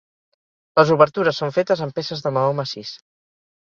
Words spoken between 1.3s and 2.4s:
són fetes amb peces de